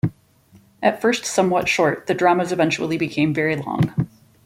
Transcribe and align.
At 0.81 0.99
first 0.99 1.25
somewhat 1.25 1.69
short, 1.69 2.07
the 2.07 2.15
dramas 2.15 2.51
eventually 2.51 2.97
became 2.97 3.35
very 3.35 3.55
long. 3.55 4.07